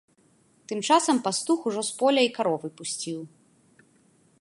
Тым 0.67 0.79
часам 0.87 1.17
пастух 1.27 1.59
ужо 1.73 1.81
з 1.91 1.93
поля 1.99 2.21
й 2.25 2.29
каровы 2.39 2.69
пусціў. 2.81 3.21